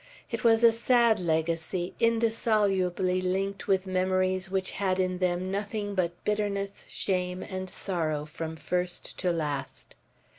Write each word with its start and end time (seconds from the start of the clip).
It 0.31 0.43
was 0.43 0.63
a 0.63 0.71
sad 0.71 1.19
legacy, 1.19 1.93
indissolubly 1.99 3.21
linked 3.21 3.67
with 3.67 3.85
memories 3.85 4.49
which 4.49 4.71
had 4.71 4.99
in 4.99 5.19
them 5.19 5.51
nothing 5.51 5.93
but 5.93 6.23
bitterness, 6.25 6.85
shame, 6.87 7.43
and 7.43 7.69
sorrow 7.69 8.25
from 8.25 8.55
first 8.55 9.15
to 9.19 9.31
last. 9.31 9.93